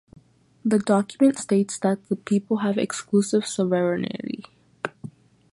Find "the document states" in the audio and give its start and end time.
0.65-1.77